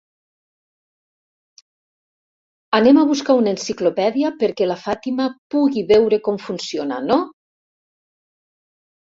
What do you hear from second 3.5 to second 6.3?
enciclopèdia perquè la Fàtima pugui veure